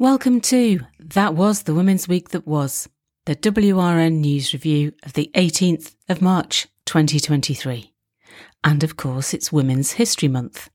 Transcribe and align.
Welcome 0.00 0.40
to 0.40 0.80
That 0.98 1.34
Was 1.34 1.64
the 1.64 1.74
Women's 1.74 2.08
Week 2.08 2.30
That 2.30 2.46
Was, 2.46 2.88
the 3.26 3.36
WRN 3.36 4.20
News 4.20 4.54
Review 4.54 4.94
of 5.02 5.12
the 5.12 5.30
18th 5.34 5.94
of 6.08 6.22
March 6.22 6.68
2023. 6.86 7.92
And 8.64 8.82
of 8.82 8.96
course, 8.96 9.34
it's 9.34 9.52
Women's 9.52 9.92
History 9.92 10.26
Month. 10.26 10.70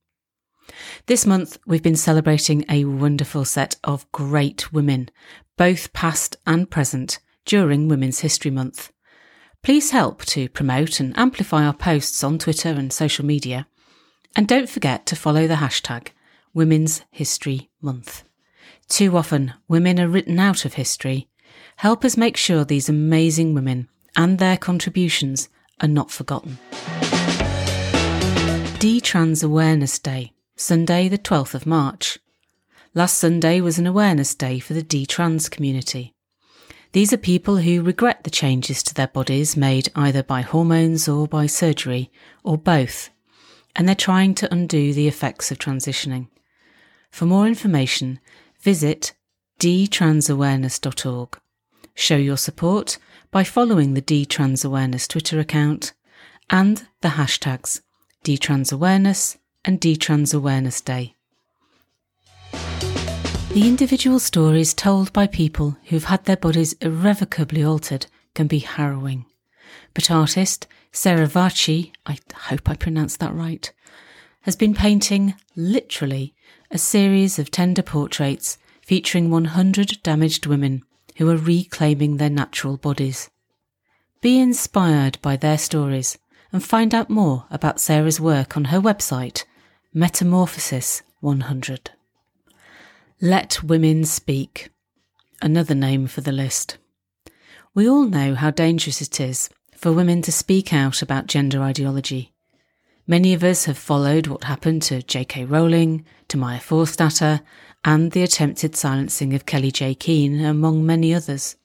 This 1.07 1.25
month, 1.25 1.57
we've 1.65 1.81
been 1.81 1.95
celebrating 1.95 2.65
a 2.69 2.85
wonderful 2.85 3.45
set 3.45 3.77
of 3.83 4.05
great 4.11 4.71
women, 4.71 5.09
both 5.57 5.91
past 5.91 6.37
and 6.45 6.69
present, 6.69 7.17
during 7.45 7.87
Women's 7.87 8.19
History 8.19 8.51
Month. 8.51 8.91
Please 9.63 9.89
help 9.89 10.23
to 10.25 10.49
promote 10.49 10.99
and 10.99 11.17
amplify 11.17 11.65
our 11.65 11.73
posts 11.73 12.23
on 12.23 12.37
Twitter 12.37 12.69
and 12.69 12.93
social 12.93 13.25
media. 13.25 13.65
And 14.35 14.47
don't 14.47 14.69
forget 14.69 15.07
to 15.07 15.15
follow 15.15 15.47
the 15.47 15.55
hashtag 15.55 16.09
Women's 16.53 17.01
History 17.09 17.71
Month. 17.81 18.23
Too 18.87 19.17
often, 19.17 19.53
women 19.67 19.99
are 19.99 20.07
written 20.07 20.39
out 20.39 20.65
of 20.65 20.75
history. 20.75 21.27
Help 21.77 22.05
us 22.05 22.17
make 22.17 22.37
sure 22.37 22.63
these 22.63 22.89
amazing 22.89 23.53
women 23.53 23.89
and 24.15 24.39
their 24.39 24.57
contributions 24.57 25.49
are 25.81 25.87
not 25.87 26.11
forgotten. 26.11 26.57
D-Trans 28.79 29.43
Awareness 29.43 29.99
Day, 29.99 30.33
Sunday 30.55 31.07
the 31.07 31.17
12th 31.17 31.53
of 31.53 31.65
March. 31.65 32.19
Last 32.93 33.17
Sunday 33.17 33.59
was 33.59 33.77
an 33.77 33.87
awareness 33.87 34.35
day 34.35 34.59
for 34.59 34.73
the 34.73 34.83
D-Trans 34.83 35.49
community. 35.49 36.13
These 36.93 37.11
are 37.11 37.17
people 37.17 37.57
who 37.57 37.81
regret 37.81 38.23
the 38.23 38.29
changes 38.29 38.81
to 38.83 38.93
their 38.93 39.07
bodies 39.07 39.57
made 39.57 39.89
either 39.95 40.23
by 40.23 40.41
hormones 40.41 41.09
or 41.09 41.27
by 41.27 41.45
surgery, 41.45 42.09
or 42.41 42.57
both, 42.57 43.09
and 43.75 43.85
they're 43.85 43.95
trying 43.95 44.33
to 44.35 44.53
undo 44.53 44.93
the 44.93 45.09
effects 45.09 45.51
of 45.51 45.59
transitioning. 45.59 46.29
For 47.11 47.25
more 47.25 47.47
information, 47.47 48.21
visit 48.65 49.13
dtransawareness.org. 49.59 51.39
Show 51.93 52.17
your 52.17 52.35
support 52.35 52.97
by 53.29 53.43
following 53.43 53.93
the 53.93 54.01
D-Trans 54.01 54.65
Twitter 55.07 55.39
account 55.39 55.93
and 56.49 56.87
the 57.01 57.09
hashtags 57.09 57.81
D-Trans 58.23 58.73
and 59.63 59.79
D-Trans 59.79 60.33
Day. 60.81 61.13
The 63.53 63.67
individual 63.67 64.17
stories 64.17 64.73
told 64.73 65.13
by 65.13 65.27
people 65.27 65.77
who've 65.89 66.05
had 66.05 66.25
their 66.25 66.35
bodies 66.35 66.73
irrevocably 66.81 67.63
altered 67.63 68.07
can 68.33 68.47
be 68.47 68.59
harrowing. 68.59 69.27
But 69.93 70.09
artist 70.09 70.65
Sarah 70.91 71.27
Vachi, 71.27 71.91
I 72.07 72.17
hope 72.49 72.67
I 72.67 72.75
pronounced 72.75 73.19
that 73.19 73.35
right, 73.35 73.71
has 74.41 74.55
been 74.55 74.73
painting, 74.73 75.35
literally, 75.55 76.34
a 76.75 76.77
series 76.77 77.39
of 77.39 77.49
tender 77.49 77.81
portraits 77.81 78.57
featuring 78.81 79.31
100 79.31 79.97
damaged 80.03 80.45
women 80.45 80.83
who 81.15 81.29
are 81.29 81.37
reclaiming 81.37 82.17
their 82.17 82.29
natural 82.29 82.75
bodies. 82.75 83.29
Be 84.19 84.37
inspired 84.41 85.17
by 85.21 85.37
their 85.37 85.57
stories 85.57 86.17
and 86.51 86.61
find 86.61 86.93
out 86.93 87.09
more 87.09 87.45
about 87.49 87.79
Sarah's 87.79 88.19
work 88.19 88.57
on 88.57 88.65
her 88.65 88.81
website, 88.81 89.45
Metamorphosis 89.93 91.01
100. 91.21 91.91
Let 93.21 93.63
Women 93.63 94.03
Speak, 94.03 94.69
another 95.41 95.75
name 95.75 96.07
for 96.07 96.19
the 96.19 96.33
list. 96.33 96.77
We 97.73 97.87
all 97.87 98.03
know 98.03 98.35
how 98.35 98.51
dangerous 98.51 99.01
it 99.01 99.21
is 99.21 99.49
for 99.77 99.93
women 99.93 100.21
to 100.23 100.31
speak 100.33 100.73
out 100.73 101.01
about 101.01 101.27
gender 101.27 101.61
ideology. 101.61 102.33
Many 103.07 103.33
of 103.33 103.43
us 103.43 103.65
have 103.65 103.77
followed 103.77 104.25
what 104.25 104.45
happened 104.45 104.81
to 104.83 105.03
J.K. 105.03 105.45
Rowling, 105.45 106.03
to 106.27 106.37
Maya 106.37 106.59
Forstater, 106.59 107.41
and 107.83 108.11
the 108.11 108.23
attempted 108.23 108.75
silencing 108.75 109.35
of 109.35 109.45
Kellie-Jay 109.45 109.93
Keen, 109.93 110.43
among 110.43 110.83
many 110.83 111.13
others. 111.13 111.55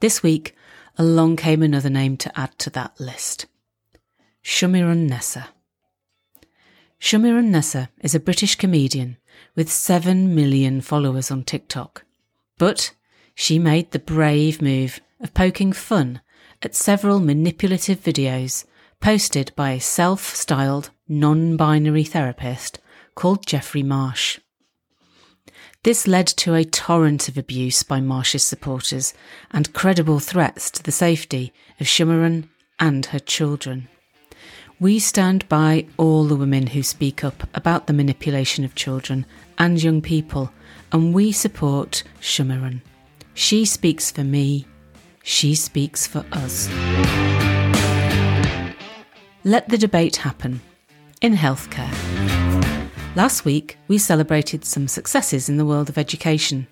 This 0.00 0.24
week, 0.24 0.56
along 0.98 1.36
came 1.36 1.62
another 1.62 1.88
name 1.88 2.16
to 2.16 2.36
add 2.38 2.58
to 2.58 2.70
that 2.70 2.98
list 2.98 3.46
Shumirun 4.42 5.08
Nessa. 5.08 5.50
Shumirun 7.00 7.46
Nessa 7.46 7.88
is 8.00 8.16
a 8.16 8.20
British 8.20 8.56
comedian 8.56 9.18
with 9.54 9.70
7 9.70 10.34
million 10.34 10.80
followers 10.80 11.30
on 11.30 11.44
TikTok. 11.44 12.04
But 12.58 12.92
she 13.36 13.60
made 13.60 13.92
the 13.92 14.00
brave 14.00 14.60
move 14.60 15.00
of 15.20 15.32
poking 15.32 15.72
fun 15.72 16.22
at 16.60 16.74
several 16.74 17.20
manipulative 17.20 18.00
videos 18.00 18.64
posted 19.00 19.52
by 19.56 19.72
a 19.72 19.80
self 19.80 20.34
styled 20.34 20.90
non 21.08 21.56
binary 21.56 22.04
therapist 22.04 22.78
called 23.14 23.46
Jeffrey 23.46 23.82
Marsh. 23.82 24.38
This 25.82 26.08
led 26.08 26.26
to 26.26 26.54
a 26.54 26.64
torrent 26.64 27.28
of 27.28 27.38
abuse 27.38 27.84
by 27.84 28.00
Marsh's 28.00 28.42
supporters 28.42 29.14
and 29.52 29.72
credible 29.72 30.18
threats 30.18 30.68
to 30.72 30.82
the 30.82 30.90
safety 30.90 31.52
of 31.78 31.86
Shumirun 31.86 32.48
and 32.80 33.06
her 33.06 33.20
children. 33.20 33.88
We 34.80 34.98
stand 34.98 35.48
by 35.48 35.86
all 35.96 36.24
the 36.24 36.36
women 36.36 36.66
who 36.66 36.82
speak 36.82 37.24
up 37.24 37.48
about 37.54 37.86
the 37.86 37.92
manipulation 37.92 38.64
of 38.64 38.74
children 38.74 39.24
and 39.58 39.82
young 39.82 40.02
people, 40.02 40.50
and 40.92 41.14
we 41.14 41.32
support 41.32 42.02
Shumirun. 42.20 42.82
She 43.32 43.64
speaks 43.64 44.10
for 44.10 44.24
me, 44.24 44.66
she 45.22 45.54
speaks 45.54 46.06
for 46.06 46.26
us. 46.32 46.68
Let 49.46 49.68
the 49.68 49.78
debate 49.78 50.16
happen 50.16 50.60
in 51.20 51.36
healthcare. 51.36 51.94
Last 53.14 53.44
week, 53.44 53.78
we 53.86 53.96
celebrated 53.96 54.64
some 54.64 54.88
successes 54.88 55.48
in 55.48 55.56
the 55.56 55.64
world 55.64 55.88
of 55.88 55.96
education. 55.96 56.66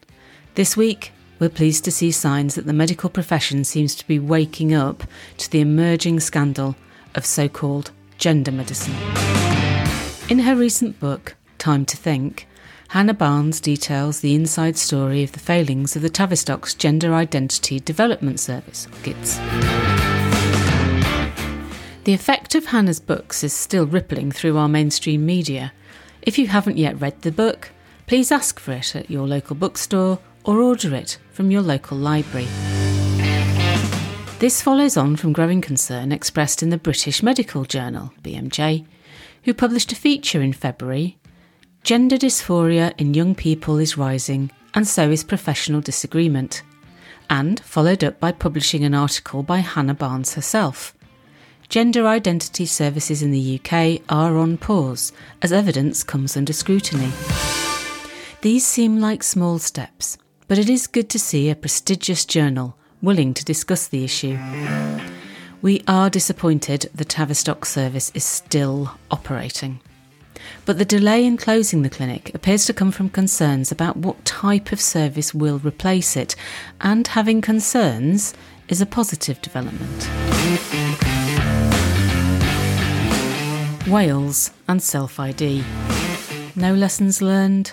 This 0.57 0.77
week, 0.77 1.13
we're 1.39 1.51
pleased 1.51 1.85
to 1.85 1.93
see 1.93 2.11
signs 2.11 2.57
that 2.57 2.67
the 2.67 2.73
medical 2.73 3.09
profession 3.09 3.63
seems 3.63 3.95
to 3.95 4.07
be 4.09 4.19
waking 4.19 4.75
up 4.75 5.05
to 5.37 5.49
the 5.49 5.61
emerging 5.61 6.19
scandal 6.19 6.75
of 7.15 7.25
so 7.25 7.49
called 7.49 7.93
gender 8.19 8.51
medicine. 8.51 8.97
In 10.29 10.41
her 10.41 10.57
recent 10.57 10.99
book, 10.99 11.37
Time 11.59 11.85
to 11.85 11.97
Think, 11.97 12.49
Hannah 12.89 13.15
Barnes 13.15 13.61
details 13.61 14.19
the 14.19 14.35
inside 14.35 14.77
story 14.77 15.23
of 15.23 15.31
the 15.31 15.39
failings 15.39 15.95
of 15.95 16.03
the 16.03 16.11
Tavistock's 16.11 16.75
Gender 16.75 17.15
Identity 17.15 17.79
Development 17.79 18.41
Service, 18.41 18.89
GIDS. 19.05 19.39
The 22.05 22.13
effect 22.13 22.55
of 22.55 22.67
Hannah's 22.67 23.01
books 23.01 23.43
is 23.43 23.55
still 23.55 23.87
rippling 23.87 24.31
through 24.31 24.59
our 24.59 24.69
mainstream 24.69 25.25
media. 25.25 25.73
If 26.21 26.39
you 26.39 26.49
haven't 26.49 26.77
yet 26.77 27.01
read 27.01 27.23
the 27.23 27.33
book, 27.33 27.71
please 28.07 28.31
ask 28.31 28.61
for 28.61 28.73
it 28.73 28.95
at 28.95 29.11
your 29.11 29.27
local 29.27 29.57
bookstore 29.57 30.19
or 30.45 30.61
order 30.61 30.95
it 30.95 31.17
from 31.33 31.51
your 31.51 31.63
local 31.63 31.97
library. 31.97 32.47
This 34.39 34.61
follows 34.61 34.99
on 34.99 35.17
from 35.17 35.33
growing 35.33 35.63
concern 35.63 36.13
expressed 36.13 36.63
in 36.63 36.69
the 36.69 36.77
British 36.77 37.23
Medical 37.23 37.65
Journal, 37.65 38.13
BMJ, 38.23 38.85
who 39.45 39.55
published 39.55 39.91
a 39.91 39.97
feature 39.97 40.43
in 40.43 40.53
February 40.53 41.17
Gender 41.85 42.19
dysphoria 42.19 42.93
in 42.99 43.15
young 43.15 43.35
people 43.35 43.79
is 43.79 43.97
rising, 43.97 44.51
and 44.75 44.87
so 44.87 45.11
is 45.11 45.25
professional 45.25 45.81
disagreement, 45.81 46.63
and 47.31 47.61
followed 47.61 48.05
up 48.05 48.21
by 48.21 48.33
publishing 48.33 48.85
an 48.85 48.95
article 48.95 49.43
by 49.43 49.59
Hannah 49.59 49.95
Barnes 49.95 50.35
herself 50.35 50.95
gender 51.69 52.07
identity 52.07 52.67
services 52.67 53.23
in 53.23 53.31
the 53.31 53.61
UK 53.61 54.03
are 54.09 54.37
on 54.37 54.57
pause 54.57 55.13
as 55.43 55.53
evidence 55.53 56.03
comes 56.03 56.37
under 56.37 56.53
scrutiny. 56.53 57.11
These 58.43 58.67
seem 58.67 59.01
like 59.01 59.23
small 59.23 59.59
steps, 59.59 60.19
but 60.49 60.59
it 60.59 60.69
is 60.69 60.87
good 60.87 61.09
to 61.11 61.19
see 61.19 61.49
a 61.49 61.57
prestigious 61.57 62.25
journal 62.25 62.77
willing 63.01 63.35
to 63.35 63.45
discuss 63.45 63.89
the 63.89 64.05
issue. 64.05 64.39
We 65.63 65.83
are 65.89 66.11
disappointed 66.11 66.91
the 66.95 67.05
Tavistock 67.05 67.65
service 67.65 68.11
is 68.15 68.25
still 68.25 68.91
operating. 69.11 69.81
But 70.67 70.79
the 70.79 70.85
delay 70.85 71.25
in 71.25 71.37
closing 71.37 71.83
the 71.83 71.91
clinic 71.91 72.35
appears 72.35 72.67
to 72.67 72.75
come 72.75 72.91
from 72.91 73.09
concerns 73.09 73.73
about 73.73 73.97
what 73.97 74.25
type 74.25 74.73
of 74.73 74.81
service 74.81 75.35
will 75.35 75.59
replace 75.59 76.17
it, 76.17 76.37
and 76.81 77.07
having 77.07 77.41
concerns 77.41 78.35
is 78.69 78.81
a 78.81 78.87
positive 78.87 79.41
development. 79.41 80.09
Wales 83.87 84.51
and 84.67 84.83
self 84.83 85.21
ID. 85.21 85.63
No 86.57 86.73
lessons 86.73 87.21
learned? 87.21 87.73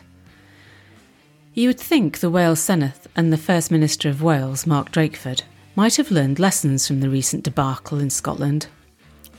You 1.53 1.69
would 1.69 1.79
think 1.79 2.19
the 2.19 2.29
Wales 2.29 2.59
Senedd 2.59 3.05
and 3.15 3.31
the 3.31 3.37
First 3.37 3.71
Minister 3.71 4.09
of 4.09 4.21
Wales, 4.21 4.67
Mark 4.67 4.91
Drakeford, 4.91 5.43
might 5.73 5.95
have 5.95 6.11
learned 6.11 6.37
lessons 6.37 6.85
from 6.85 6.99
the 6.99 7.09
recent 7.09 7.43
debacle 7.45 7.97
in 7.97 8.09
Scotland. 8.09 8.67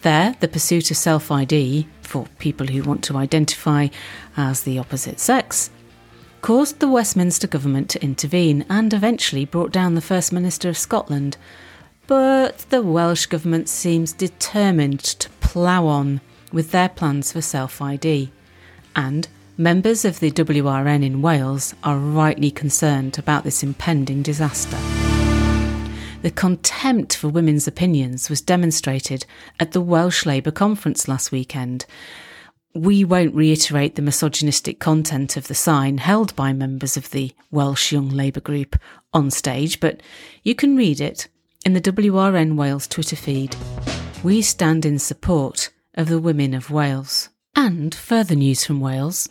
There, 0.00 0.34
the 0.40 0.48
pursuit 0.48 0.90
of 0.90 0.96
self 0.96 1.30
ID, 1.30 1.86
for 2.00 2.26
people 2.38 2.66
who 2.66 2.82
want 2.82 3.04
to 3.04 3.18
identify 3.18 3.88
as 4.38 4.62
the 4.62 4.78
opposite 4.78 5.20
sex, 5.20 5.70
caused 6.40 6.80
the 6.80 6.88
Westminster 6.88 7.46
government 7.46 7.90
to 7.90 8.02
intervene 8.02 8.64
and 8.70 8.94
eventually 8.94 9.44
brought 9.44 9.72
down 9.72 9.94
the 9.94 10.00
First 10.00 10.32
Minister 10.32 10.70
of 10.70 10.78
Scotland. 10.78 11.36
But 12.06 12.64
the 12.70 12.80
Welsh 12.80 13.26
government 13.26 13.68
seems 13.68 14.14
determined 14.14 15.00
to 15.00 15.28
plough 15.40 15.86
on 15.86 16.22
with 16.52 16.70
their 16.70 16.88
plans 16.88 17.32
for 17.32 17.40
self 17.40 17.80
ID. 17.80 18.30
And 18.94 19.28
Members 19.58 20.06
of 20.06 20.18
the 20.18 20.30
WRN 20.30 21.04
in 21.04 21.20
Wales 21.20 21.74
are 21.84 21.98
rightly 21.98 22.50
concerned 22.50 23.18
about 23.18 23.44
this 23.44 23.62
impending 23.62 24.22
disaster. 24.22 24.78
The 26.22 26.30
contempt 26.30 27.14
for 27.14 27.28
women's 27.28 27.68
opinions 27.68 28.30
was 28.30 28.40
demonstrated 28.40 29.26
at 29.60 29.72
the 29.72 29.80
Welsh 29.82 30.24
Labour 30.24 30.52
conference 30.52 31.06
last 31.06 31.30
weekend. 31.32 31.84
We 32.74 33.04
won't 33.04 33.34
reiterate 33.34 33.96
the 33.96 34.00
misogynistic 34.00 34.78
content 34.78 35.36
of 35.36 35.48
the 35.48 35.54
sign 35.54 35.98
held 35.98 36.34
by 36.34 36.54
members 36.54 36.96
of 36.96 37.10
the 37.10 37.34
Welsh 37.50 37.92
Young 37.92 38.08
Labour 38.08 38.40
group 38.40 38.76
on 39.12 39.30
stage, 39.30 39.80
but 39.80 40.00
you 40.44 40.54
can 40.54 40.76
read 40.76 40.98
it 40.98 41.28
in 41.66 41.74
the 41.74 41.80
WRN 41.82 42.56
Wales 42.56 42.86
Twitter 42.86 43.16
feed. 43.16 43.54
We 44.24 44.40
stand 44.40 44.86
in 44.86 44.98
support 44.98 45.68
of 45.94 46.08
the 46.08 46.18
women 46.18 46.54
of 46.54 46.70
Wales. 46.70 47.28
And 47.54 47.94
further 47.94 48.34
news 48.34 48.64
from 48.64 48.80
Wales 48.80 49.28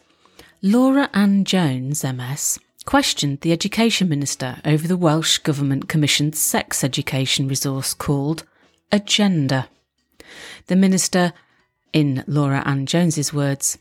Laura 0.61 1.09
Anne 1.11 1.43
Jones, 1.43 2.03
MS, 2.03 2.59
questioned 2.85 3.41
the 3.41 3.51
Education 3.51 4.07
Minister 4.07 4.57
over 4.63 4.87
the 4.87 4.97
Welsh 4.97 5.39
Government 5.39 5.89
commissioned 5.89 6.35
sex 6.35 6.83
education 6.83 7.47
resource 7.47 7.95
called 7.95 8.43
Agenda. 8.91 9.69
The 10.67 10.75
Minister, 10.75 11.33
in 11.93 12.23
Laura 12.27 12.61
Anne 12.65 12.85
Jones's 12.85 13.33
words, 13.33 13.79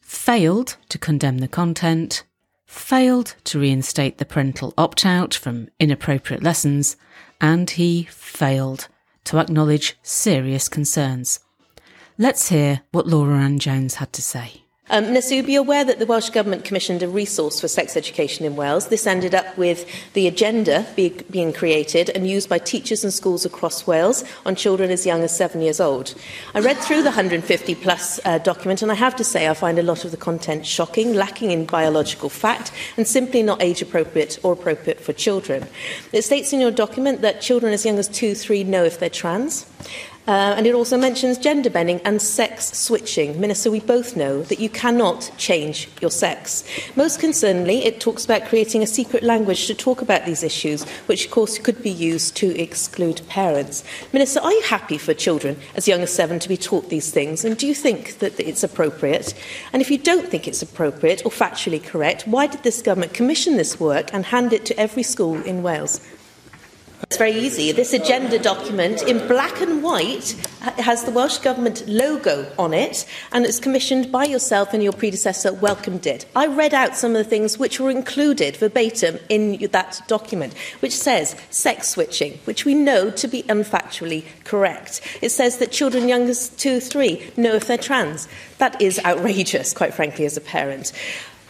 failed 0.00 0.76
to 0.90 0.98
condemn 0.98 1.38
the 1.38 1.48
content, 1.48 2.24
failed 2.66 3.34
to 3.44 3.58
reinstate 3.58 4.18
the 4.18 4.26
parental 4.26 4.74
opt 4.76 5.06
out 5.06 5.32
from 5.32 5.68
inappropriate 5.80 6.42
lessons, 6.42 6.96
and 7.40 7.70
he 7.70 8.04
failed 8.04 8.88
to 9.24 9.38
acknowledge 9.38 9.96
serious 10.02 10.68
concerns. 10.68 11.40
Let's 12.20 12.48
hear 12.48 12.82
what 12.90 13.06
Laura 13.06 13.38
Anne 13.38 13.60
Jones 13.60 13.94
had 13.94 14.12
to 14.14 14.22
say. 14.22 14.64
Um, 14.90 15.14
you'll 15.14 15.46
be 15.46 15.54
aware 15.54 15.84
that 15.84 16.00
the 16.00 16.06
Welsh 16.06 16.30
Government 16.30 16.64
commissioned 16.64 17.00
a 17.04 17.08
resource 17.08 17.60
for 17.60 17.68
sex 17.68 17.96
education 17.96 18.44
in 18.44 18.56
Wales. 18.56 18.88
This 18.88 19.06
ended 19.06 19.36
up 19.36 19.56
with 19.56 19.86
the 20.14 20.26
agenda 20.26 20.84
be, 20.96 21.10
being 21.30 21.52
created 21.52 22.10
and 22.10 22.26
used 22.26 22.48
by 22.48 22.58
teachers 22.58 23.04
and 23.04 23.12
schools 23.12 23.44
across 23.44 23.86
Wales 23.86 24.24
on 24.44 24.56
children 24.56 24.90
as 24.90 25.06
young 25.06 25.22
as 25.22 25.36
seven 25.36 25.60
years 25.60 25.78
old. 25.78 26.14
I 26.54 26.58
read 26.58 26.78
through 26.78 27.02
the 27.02 27.10
150 27.10 27.74
plus 27.76 28.18
uh, 28.24 28.38
document 28.38 28.82
and 28.82 28.90
I 28.90 28.96
have 28.96 29.14
to 29.16 29.24
say 29.24 29.46
I 29.46 29.54
find 29.54 29.78
a 29.78 29.82
lot 29.84 30.04
of 30.04 30.10
the 30.10 30.16
content 30.16 30.66
shocking, 30.66 31.14
lacking 31.14 31.52
in 31.52 31.66
biological 31.66 32.30
fact 32.30 32.72
and 32.96 33.06
simply 33.06 33.44
not 33.44 33.62
age 33.62 33.80
appropriate 33.80 34.40
or 34.42 34.54
appropriate 34.54 35.00
for 35.00 35.12
children. 35.12 35.68
It 36.12 36.22
states 36.22 36.52
in 36.52 36.58
your 36.58 36.72
document 36.72 37.20
that 37.20 37.42
children 37.42 37.72
as 37.72 37.84
young 37.84 37.98
as 37.98 38.08
two, 38.08 38.34
three 38.34 38.64
know 38.64 38.82
if 38.82 38.98
they're 38.98 39.08
trans. 39.08 39.66
Uh, 40.28 40.52
and 40.58 40.66
it 40.66 40.74
also 40.74 40.98
mentions 40.98 41.38
gender 41.38 41.70
bending 41.70 42.02
and 42.04 42.20
sex 42.20 42.66
switching. 42.78 43.40
Minister, 43.40 43.70
we 43.70 43.80
both 43.80 44.14
know 44.14 44.42
that 44.42 44.60
you 44.60 44.68
cannot 44.68 45.30
change 45.38 45.88
your 46.02 46.10
sex. 46.10 46.64
Most 46.96 47.18
concerningly, 47.18 47.86
it 47.86 47.98
talks 47.98 48.26
about 48.26 48.44
creating 48.44 48.82
a 48.82 48.86
secret 48.86 49.22
language 49.22 49.66
to 49.68 49.74
talk 49.74 50.02
about 50.02 50.26
these 50.26 50.42
issues, 50.42 50.84
which 51.06 51.24
of 51.24 51.30
course 51.30 51.56
could 51.56 51.82
be 51.82 51.90
used 51.90 52.36
to 52.36 52.54
exclude 52.60 53.22
parents. 53.26 53.82
Minister, 54.12 54.40
are 54.40 54.52
you 54.52 54.62
happy 54.64 54.98
for 54.98 55.14
children 55.14 55.56
as 55.74 55.88
young 55.88 56.02
as 56.02 56.12
seven 56.12 56.38
to 56.40 56.48
be 56.48 56.58
taught 56.58 56.90
these 56.90 57.10
things? 57.10 57.42
And 57.42 57.56
do 57.56 57.66
you 57.66 57.74
think 57.74 58.18
that 58.18 58.38
it's 58.38 58.62
appropriate? 58.62 59.32
And 59.72 59.80
if 59.80 59.90
you 59.90 59.96
don't 59.96 60.28
think 60.28 60.46
it's 60.46 60.60
appropriate 60.60 61.24
or 61.24 61.30
factually 61.30 61.82
correct, 61.82 62.28
why 62.28 62.48
did 62.48 62.64
this 62.64 62.82
government 62.82 63.14
commission 63.14 63.56
this 63.56 63.80
work 63.80 64.12
and 64.12 64.26
hand 64.26 64.52
it 64.52 64.66
to 64.66 64.78
every 64.78 65.04
school 65.04 65.42
in 65.44 65.62
Wales? 65.62 66.02
It's 67.02 67.16
very 67.16 67.32
easy. 67.32 67.70
This 67.70 67.92
agenda 67.92 68.38
document 68.38 69.02
in 69.02 69.26
black 69.28 69.60
and 69.60 69.82
white 69.82 70.32
has 70.78 71.04
the 71.04 71.12
Welsh 71.12 71.38
Government 71.38 71.86
logo 71.86 72.50
on 72.58 72.74
it 72.74 73.06
and 73.30 73.46
it's 73.46 73.60
commissioned 73.60 74.10
by 74.10 74.24
yourself 74.24 74.74
and 74.74 74.82
your 74.82 74.92
predecessor 74.92 75.52
welcomed 75.52 76.06
it. 76.06 76.26
I 76.34 76.48
read 76.48 76.74
out 76.74 76.96
some 76.96 77.12
of 77.12 77.18
the 77.18 77.30
things 77.30 77.56
which 77.56 77.78
were 77.78 77.90
included 77.90 78.56
verbatim 78.56 79.18
in 79.28 79.58
that 79.70 80.02
document, 80.08 80.54
which 80.80 80.92
says 80.92 81.36
sex 81.50 81.88
switching, 81.88 82.38
which 82.44 82.64
we 82.64 82.74
know 82.74 83.10
to 83.12 83.28
be 83.28 83.44
unfactually 83.44 84.24
correct. 84.44 85.00
It 85.22 85.30
says 85.30 85.58
that 85.58 85.70
children 85.70 86.08
young 86.08 86.28
as 86.28 86.48
two, 86.48 86.80
three 86.80 87.30
know 87.36 87.54
if 87.54 87.68
they're 87.68 87.78
trans. 87.78 88.28
That 88.58 88.82
is 88.82 89.00
outrageous, 89.04 89.72
quite 89.72 89.94
frankly, 89.94 90.24
as 90.24 90.36
a 90.36 90.40
parent. 90.40 90.92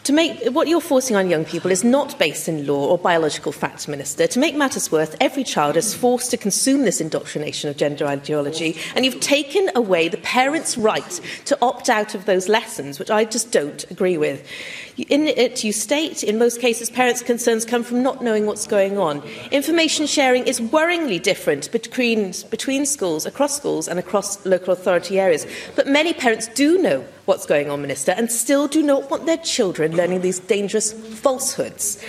To 0.09 0.15
make, 0.15 0.43
what 0.53 0.69
you're 0.69 0.81
forcing 0.81 1.17
on 1.17 1.29
young 1.29 1.45
people 1.45 1.71
is 1.71 1.85
not 1.85 2.19
based 2.19 2.49
in 2.49 2.67
law 2.67 2.87
or 2.87 2.97
biological 2.97 3.53
fact, 3.53 3.87
Minister. 3.89 4.27
To 4.27 4.39
make 4.39 4.57
matters 4.57 4.91
worse, 4.91 5.15
every 5.21 5.45
child 5.45 5.77
is 5.77 5.93
forced 5.93 6.31
to 6.31 6.39
consume 6.39 6.87
this 6.87 7.03
indoctrination 7.03 7.69
of 7.69 7.77
gender 7.77 8.07
ideology, 8.07 8.79
and 8.95 9.05
you've 9.05 9.21
taken 9.21 9.71
away 9.75 10.09
the 10.09 10.17
parents' 10.17 10.79
right 10.79 11.21
to 11.45 11.59
opt 11.61 11.91
out 11.91 12.15
of 12.15 12.25
those 12.25 12.49
lessons, 12.49 12.99
which 12.99 13.11
I 13.11 13.27
just 13.27 13.53
don't 13.53 13.85
agree 13.91 14.17
with. 14.17 14.49
In 14.97 15.27
it, 15.27 15.63
you 15.63 15.75
state, 15.75 16.25
in 16.25 16.39
most 16.39 16.59
cases, 16.59 16.89
parents' 16.89 17.21
concerns 17.21 17.67
come 17.67 17.83
from 17.83 18.03
not 18.03 18.25
knowing 18.25 18.47
what's 18.47 18.67
going 18.67 18.97
on. 18.97 19.21
Information 19.51 20.07
sharing 20.07 20.47
is 20.47 20.59
worryingly 20.59 21.23
different 21.23 21.71
between, 21.71 22.33
between 22.49 22.87
schools, 22.87 23.27
across 23.27 23.55
schools, 23.55 23.87
and 23.87 23.99
across 23.99 24.47
local 24.47 24.73
authority 24.73 25.21
areas. 25.21 25.47
But 25.77 25.87
many 25.87 26.15
parents 26.15 26.49
do 26.55 26.79
know 26.79 27.05
what's 27.29 27.47
going 27.47 27.71
on, 27.71 27.83
Minister, 27.83 28.13
and 28.13 28.33
still 28.33 28.67
do 28.67 28.83
not 28.83 29.11
want 29.11 29.27
their 29.27 29.37
children 29.37 29.95
learning 29.95 30.23
these 30.23 30.39
dangerous 30.39 30.93
falsehoods. 30.93 32.03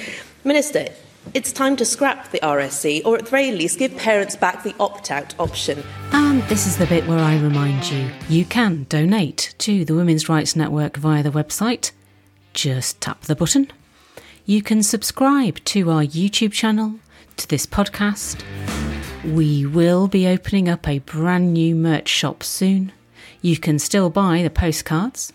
Minister, 0.45 0.87
it's 1.33 1.51
time 1.51 1.75
to 1.75 1.85
scrap 1.85 2.31
the 2.31 2.39
RSE, 2.39 3.05
or 3.05 3.17
at 3.17 3.25
the 3.25 3.29
very 3.29 3.51
least, 3.51 3.77
give 3.77 3.95
parents 3.97 4.37
back 4.37 4.63
the 4.63 4.73
opt 4.79 5.11
out 5.11 5.37
option. 5.37 5.83
And 6.13 6.41
this 6.43 6.65
is 6.65 6.77
the 6.77 6.87
bit 6.87 7.05
where 7.05 7.19
I 7.19 7.37
remind 7.37 7.91
you 7.91 8.09
you 8.29 8.45
can 8.45 8.85
donate 8.87 9.53
to 9.59 9.83
the 9.83 9.93
Women's 9.93 10.29
Rights 10.29 10.55
Network 10.55 10.95
via 10.95 11.21
the 11.21 11.29
website 11.29 11.91
just 12.53 12.99
tap 12.99 13.21
the 13.21 13.35
button. 13.35 13.71
You 14.45 14.61
can 14.61 14.81
subscribe 14.83 15.63
to 15.65 15.91
our 15.91 16.03
YouTube 16.03 16.51
channel, 16.51 16.95
to 17.37 17.47
this 17.47 17.65
podcast. 17.65 18.43
We 19.23 19.65
will 19.65 20.07
be 20.07 20.27
opening 20.27 20.67
up 20.67 20.87
a 20.87 20.99
brand 20.99 21.53
new 21.53 21.75
merch 21.75 22.07
shop 22.07 22.43
soon. 22.43 22.91
You 23.41 23.57
can 23.57 23.79
still 23.79 24.09
buy 24.09 24.43
the 24.43 24.49
postcards 24.49 25.31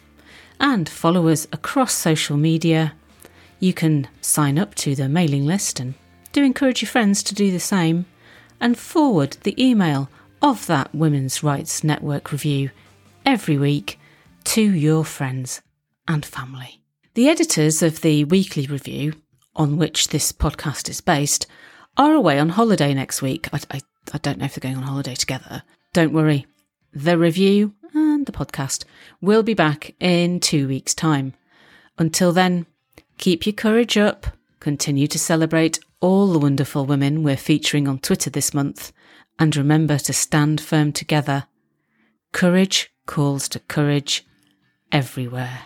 and 0.60 0.88
follow 0.88 1.28
us 1.28 1.46
across 1.52 1.94
social 1.94 2.36
media. 2.36 2.94
You 3.60 3.72
can 3.72 4.08
sign 4.20 4.58
up 4.58 4.74
to 4.76 4.94
the 4.94 5.08
mailing 5.08 5.46
list 5.46 5.80
and 5.80 5.94
do 6.32 6.44
encourage 6.44 6.82
your 6.82 6.88
friends 6.88 7.22
to 7.24 7.34
do 7.34 7.50
the 7.50 7.60
same 7.60 8.06
and 8.60 8.78
forward 8.78 9.38
the 9.42 9.62
email 9.62 10.08
of 10.42 10.66
that 10.66 10.94
Women's 10.94 11.42
Rights 11.42 11.82
Network 11.82 12.30
review 12.30 12.70
every 13.24 13.56
week 13.56 13.98
to 14.44 14.60
your 14.60 15.04
friends 15.04 15.62
and 16.06 16.24
family. 16.24 16.82
The 17.14 17.28
editors 17.28 17.82
of 17.82 18.02
the 18.02 18.24
weekly 18.24 18.66
review, 18.66 19.14
on 19.56 19.78
which 19.78 20.08
this 20.08 20.32
podcast 20.32 20.88
is 20.90 21.00
based, 21.00 21.46
are 21.96 22.12
away 22.12 22.38
on 22.38 22.50
holiday 22.50 22.92
next 22.92 23.22
week. 23.22 23.48
I, 23.52 23.60
I, 23.70 23.80
I 24.12 24.18
don't 24.18 24.38
know 24.38 24.44
if 24.44 24.54
they're 24.54 24.70
going 24.70 24.76
on 24.76 24.82
holiday 24.82 25.14
together. 25.14 25.62
Don't 25.92 26.12
worry. 26.12 26.46
The 26.92 27.16
review 27.16 27.74
the 28.26 28.32
podcast 28.32 28.84
We'll 29.20 29.42
be 29.42 29.54
back 29.54 29.94
in 30.00 30.40
two 30.40 30.68
weeks' 30.68 30.94
time. 30.94 31.34
Until 31.98 32.32
then, 32.32 32.66
keep 33.18 33.46
your 33.46 33.52
courage 33.52 33.96
up, 33.96 34.26
continue 34.60 35.06
to 35.06 35.18
celebrate 35.18 35.78
all 36.00 36.32
the 36.32 36.38
wonderful 36.38 36.84
women 36.84 37.22
we're 37.22 37.36
featuring 37.36 37.88
on 37.88 37.98
Twitter 37.98 38.30
this 38.30 38.52
month, 38.52 38.92
and 39.38 39.56
remember 39.56 39.98
to 39.98 40.12
stand 40.12 40.60
firm 40.60 40.92
together. 40.92 41.44
Courage 42.32 42.90
calls 43.06 43.48
to 43.48 43.60
courage 43.60 44.26
everywhere. 44.92 45.62